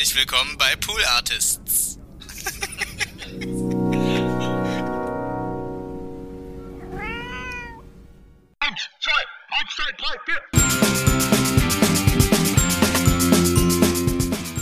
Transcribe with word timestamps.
Herzlich 0.00 0.16
willkommen 0.16 0.56
bei 0.56 0.74
Pool 0.76 1.04
Artists. 1.04 1.98
Eins, 8.60 8.88
zwei, 8.98 9.22
eins, 9.50 9.76
zwei, 9.76 9.92
drei, 9.98 10.16
vier. 10.24 11.79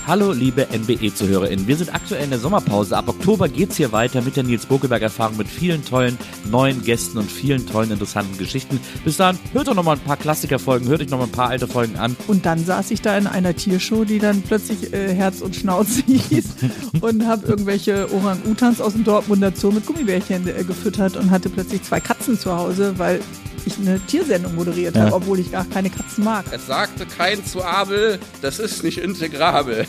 Hallo 0.09 0.33
liebe 0.33 0.67
NBE-ZuhörerInnen, 0.73 1.67
wir 1.67 1.77
sind 1.77 1.95
aktuell 1.95 2.25
in 2.25 2.31
der 2.31 2.39
Sommerpause. 2.39 2.97
Ab 2.97 3.09
Oktober 3.09 3.47
geht's 3.47 3.77
hier 3.77 3.93
weiter 3.93 4.23
mit 4.23 4.37
der 4.37 4.43
Nils 4.43 4.65
Bokelberg-Erfahrung 4.65 5.37
mit 5.37 5.49
vielen 5.49 5.85
tollen 5.85 6.17
neuen 6.51 6.83
Gästen 6.83 7.19
und 7.19 7.31
vielen 7.31 7.67
tollen 7.67 7.91
interessanten 7.91 8.39
Geschichten. 8.39 8.81
Bis 9.05 9.19
dann, 9.19 9.39
hört 9.53 9.69
doch 9.69 9.75
nochmal 9.75 9.97
ein 9.97 10.03
paar 10.03 10.17
Klassikerfolgen, 10.17 10.89
hört 10.89 11.03
euch 11.03 11.11
nochmal 11.11 11.27
ein 11.27 11.33
paar 11.33 11.51
alte 11.51 11.69
Folgen 11.69 11.97
an. 11.97 12.17
Und 12.27 12.47
dann 12.47 12.65
saß 12.65 12.91
ich 12.91 13.03
da 13.03 13.19
in 13.19 13.27
einer 13.27 13.55
Tiershow, 13.55 14.07
die 14.07 14.19
dann 14.19 14.41
plötzlich 14.41 14.95
äh, 14.95 15.13
Herz 15.13 15.43
und 15.43 15.55
Schnauze 15.55 16.03
hieß 16.07 16.55
und 17.03 17.27
habe 17.27 17.47
irgendwelche 17.47 18.11
Orang-Utans 18.11 18.81
aus 18.81 18.95
dem 18.95 19.05
Dortmunder 19.05 19.53
Zoo 19.55 19.73
mit 19.73 19.85
Gummibärchen 19.85 20.49
äh, 20.49 20.65
gefüttert 20.65 21.19
und 21.19 21.31
hatte 21.31 21.51
plötzlich 21.51 21.83
zwei 21.83 22.01
Katzen 22.01 22.39
zu 22.39 22.57
Hause, 22.57 22.95
weil 22.97 23.21
ich 23.69 23.79
eine 23.79 24.01
Tiersendung 24.07 24.55
moderiert 24.57 24.97
Ja. 24.97 25.03
habe, 25.05 25.15
obwohl 25.15 25.39
ich 25.39 25.53
gar 25.53 25.65
keine 25.65 25.89
Katzen 25.91 26.25
mag. 26.25 26.45
Es 26.51 26.67
sagte 26.67 27.07
kein 27.07 27.45
zu 27.45 27.63
Abel, 27.65 28.19
das 28.43 28.59
ist 28.59 28.83
nicht 28.83 28.99
integrabel. 28.99 29.87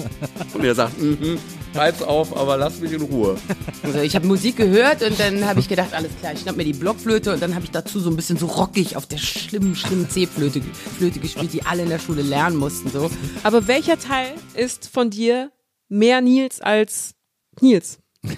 Und 0.54 0.64
er 0.64 0.74
sagt, 0.74 1.00
mhm, 1.02 1.38
reib's 1.74 2.02
auf, 2.02 2.36
aber 2.36 2.56
lass 2.56 2.78
mich 2.80 2.92
in 2.92 3.02
Ruhe. 3.02 3.36
Also 3.82 3.98
ich 4.00 4.14
habe 4.14 4.26
Musik 4.26 4.56
gehört 4.56 5.02
und 5.02 5.18
dann 5.18 5.44
habe 5.46 5.58
ich 5.60 5.68
gedacht, 5.68 5.92
alles 5.92 6.10
klar, 6.20 6.32
ich 6.34 6.40
schnapp 6.40 6.56
mir 6.56 6.64
die 6.64 6.72
Blockflöte 6.74 7.32
und 7.32 7.42
dann 7.42 7.54
habe 7.54 7.64
ich 7.64 7.70
dazu 7.70 7.98
so 8.00 8.10
ein 8.10 8.16
bisschen 8.16 8.36
so 8.36 8.46
rockig 8.46 8.96
auf 8.96 9.06
der 9.06 9.16
schlimmen, 9.18 9.74
schlimmen 9.74 10.08
C-Flöte 10.08 10.60
Flöte 10.98 11.18
gespielt, 11.18 11.52
die 11.52 11.64
alle 11.64 11.82
in 11.82 11.88
der 11.88 11.98
Schule 11.98 12.22
lernen 12.22 12.56
mussten. 12.56 12.90
So. 12.90 13.10
Aber 13.42 13.66
welcher 13.66 13.98
Teil 13.98 14.34
ist 14.54 14.88
von 14.92 15.10
dir 15.10 15.50
mehr 15.88 16.20
Nils 16.20 16.60
als 16.60 17.14
Nils? 17.60 17.98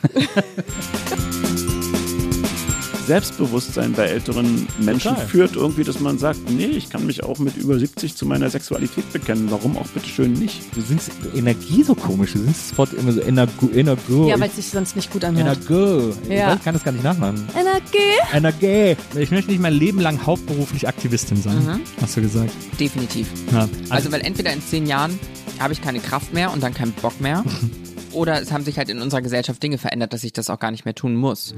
Selbstbewusstsein 3.06 3.92
bei 3.92 4.04
älteren 4.06 4.66
Menschen 4.78 5.10
Total. 5.12 5.26
führt 5.26 5.56
irgendwie, 5.56 5.84
dass 5.84 6.00
man 6.00 6.18
sagt, 6.18 6.50
nee, 6.50 6.66
ich 6.66 6.90
kann 6.90 7.06
mich 7.06 7.22
auch 7.22 7.38
mit 7.38 7.56
über 7.56 7.78
70 7.78 8.14
zu 8.16 8.26
meiner 8.26 8.48
Sexualität 8.50 9.12
bekennen. 9.12 9.46
Warum 9.50 9.76
auch 9.76 9.86
bitteschön 9.88 10.32
nicht? 10.32 10.60
Du 10.74 10.80
singst 10.80 11.10
Energie 11.34 11.82
so 11.82 11.94
komisch, 11.94 12.32
du 12.32 12.38
singst 12.40 12.70
sofort 12.70 12.92
immer 12.94 13.12
so 13.12 13.20
Energo, 13.20 13.68
Energo. 13.72 14.28
Ja, 14.28 14.38
weil 14.40 14.48
es 14.48 14.56
sich 14.56 14.66
sonst 14.68 14.96
nicht 14.96 15.12
gut 15.12 15.24
anhört. 15.24 15.58
Energo. 15.68 16.14
Ja. 16.28 16.54
Ich 16.54 16.64
kann 16.64 16.74
das 16.74 16.84
gar 16.84 16.92
nicht 16.92 17.04
nachmachen. 17.04 17.46
Energie. 17.58 17.98
Energie. 18.32 18.96
Ich 19.18 19.30
möchte 19.30 19.50
nicht 19.50 19.60
mein 19.60 19.74
Leben 19.74 20.00
lang 20.00 20.24
hauptberuflich 20.24 20.88
Aktivistin 20.88 21.40
sein, 21.40 21.56
Mhm. 21.64 21.80
hast 22.00 22.16
du 22.16 22.22
gesagt. 22.22 22.50
Definitiv. 22.80 23.26
Ja. 23.52 23.68
Also 23.90 24.10
weil 24.12 24.20
entweder 24.22 24.52
in 24.52 24.62
zehn 24.62 24.86
Jahren 24.86 25.18
habe 25.58 25.72
ich 25.72 25.80
keine 25.82 26.00
Kraft 26.00 26.32
mehr 26.34 26.52
und 26.52 26.62
dann 26.62 26.74
keinen 26.74 26.92
Bock 26.92 27.20
mehr. 27.20 27.44
Oder 28.12 28.40
es 28.40 28.52
haben 28.52 28.62
sich 28.64 28.78
halt 28.78 28.88
in 28.90 29.00
unserer 29.00 29.22
Gesellschaft 29.22 29.60
Dinge 29.60 29.76
verändert, 29.76 30.12
dass 30.12 30.22
ich 30.22 30.32
das 30.32 30.48
auch 30.48 30.60
gar 30.60 30.70
nicht 30.70 30.84
mehr 30.84 30.94
tun 30.94 31.16
muss. 31.16 31.52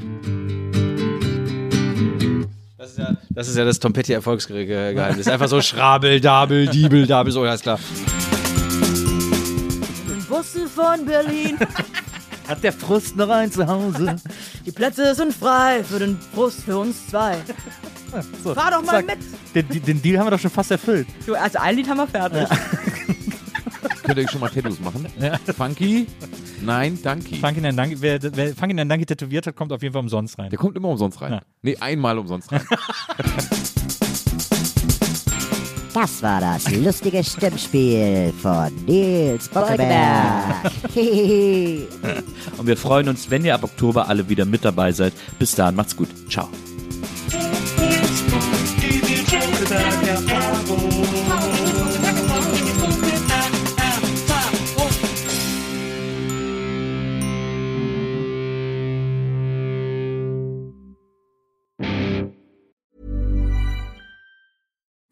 Das 3.36 3.48
ist 3.48 3.56
ja 3.58 3.66
das, 3.66 3.76
ist 3.76 3.80
ja 3.80 3.80
das 3.80 3.80
Tompetti-Erfolgsgeheimnis. 3.80 5.28
Einfach 5.28 5.48
so 5.48 5.60
Schrabel, 5.60 6.22
Dabel, 6.22 6.68
Diebel, 6.68 7.06
Dabel, 7.06 7.30
so, 7.30 7.42
alles 7.42 7.60
klar. 7.60 7.78
Busse 10.26 10.66
von 10.66 11.04
Berlin. 11.04 11.58
Hat 12.48 12.64
der 12.64 12.72
Frust 12.72 13.14
noch 13.14 13.28
ein 13.28 13.52
Zuhause? 13.52 14.16
Die 14.64 14.72
Plätze 14.72 15.14
sind 15.14 15.34
frei 15.34 15.84
für 15.84 15.98
den 15.98 16.18
Frust 16.34 16.62
für 16.62 16.78
uns 16.78 17.08
zwei. 17.08 17.36
So, 18.42 18.54
Fahr 18.54 18.70
doch 18.70 18.82
mal 18.82 19.04
zack. 19.04 19.18
mit. 19.54 19.70
Den, 19.70 19.84
den 19.84 20.00
Deal 20.00 20.18
haben 20.18 20.28
wir 20.28 20.30
doch 20.30 20.40
schon 20.40 20.50
fast 20.50 20.70
erfüllt. 20.70 21.06
Du, 21.26 21.34
also 21.34 21.58
ein 21.58 21.76
Lied 21.76 21.88
haben 21.90 21.98
wir 21.98 22.06
fertig. 22.06 22.48
Könnt 24.02 24.18
ihr 24.18 24.28
schon 24.30 24.40
mal 24.40 24.48
Tattoos 24.48 24.80
machen? 24.80 25.06
Ja. 25.20 25.38
Funky? 25.54 26.06
Nein, 26.62 26.98
danke. 27.02 27.36
Funky 27.36 27.60
Nandangi, 27.60 27.96
wer, 28.00 28.20
wer 28.22 28.66
Nandangi 28.66 29.06
tätowiert 29.06 29.46
hat, 29.46 29.56
kommt 29.56 29.72
auf 29.72 29.82
jeden 29.82 29.92
Fall 29.92 30.02
umsonst 30.02 30.38
rein. 30.38 30.50
Der 30.50 30.58
kommt 30.58 30.76
immer 30.76 30.88
umsonst 30.88 31.20
rein. 31.20 31.32
Ja. 31.32 31.40
Nee, 31.62 31.76
einmal 31.76 32.18
umsonst 32.18 32.50
rein. 32.52 32.62
Das 35.96 36.22
war 36.22 36.42
das 36.42 36.70
lustige 36.70 37.24
Stimmspiel 37.24 38.30
von 38.42 38.70
Nils 38.84 39.48
Bockelberg. 39.48 40.70
Hihihi. 40.92 41.88
Und 42.58 42.66
wir 42.66 42.76
freuen 42.76 43.08
uns, 43.08 43.30
wenn 43.30 43.46
ihr 43.46 43.54
ab 43.54 43.64
Oktober 43.64 44.06
alle 44.06 44.28
wieder 44.28 44.44
mit 44.44 44.62
dabei 44.62 44.92
seid. 44.92 45.14
Bis 45.38 45.54
dahin, 45.54 45.74
macht's 45.74 45.96
gut. 45.96 46.08
Ciao. 46.28 46.50